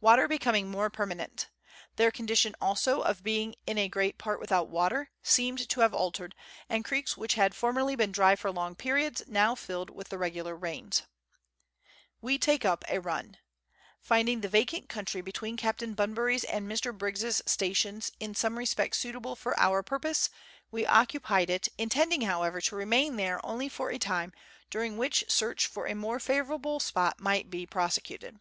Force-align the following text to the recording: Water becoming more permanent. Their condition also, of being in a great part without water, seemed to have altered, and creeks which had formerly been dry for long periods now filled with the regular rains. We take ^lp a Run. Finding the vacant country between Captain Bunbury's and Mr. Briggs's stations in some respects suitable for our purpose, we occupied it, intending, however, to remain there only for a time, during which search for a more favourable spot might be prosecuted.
Water 0.00 0.26
becoming 0.26 0.68
more 0.68 0.90
permanent. 0.90 1.48
Their 1.94 2.10
condition 2.10 2.56
also, 2.60 3.02
of 3.02 3.22
being 3.22 3.54
in 3.68 3.78
a 3.78 3.88
great 3.88 4.18
part 4.18 4.40
without 4.40 4.68
water, 4.68 5.12
seemed 5.22 5.68
to 5.68 5.78
have 5.82 5.94
altered, 5.94 6.34
and 6.68 6.84
creeks 6.84 7.16
which 7.16 7.34
had 7.34 7.54
formerly 7.54 7.94
been 7.94 8.10
dry 8.10 8.34
for 8.34 8.50
long 8.50 8.74
periods 8.74 9.22
now 9.28 9.54
filled 9.54 9.90
with 9.90 10.08
the 10.08 10.18
regular 10.18 10.56
rains. 10.56 11.04
We 12.20 12.36
take 12.36 12.62
^lp 12.62 12.82
a 12.88 12.98
Run. 13.00 13.36
Finding 14.00 14.40
the 14.40 14.48
vacant 14.48 14.88
country 14.88 15.20
between 15.20 15.56
Captain 15.56 15.94
Bunbury's 15.94 16.42
and 16.42 16.68
Mr. 16.68 16.92
Briggs's 16.92 17.40
stations 17.46 18.10
in 18.18 18.34
some 18.34 18.58
respects 18.58 18.98
suitable 18.98 19.36
for 19.36 19.56
our 19.60 19.84
purpose, 19.84 20.30
we 20.72 20.84
occupied 20.84 21.48
it, 21.48 21.68
intending, 21.78 22.22
however, 22.22 22.60
to 22.62 22.74
remain 22.74 23.14
there 23.14 23.38
only 23.46 23.68
for 23.68 23.90
a 23.90 23.98
time, 23.98 24.32
during 24.68 24.96
which 24.96 25.24
search 25.28 25.68
for 25.68 25.86
a 25.86 25.94
more 25.94 26.18
favourable 26.18 26.80
spot 26.80 27.20
might 27.20 27.50
be 27.50 27.64
prosecuted. 27.64 28.40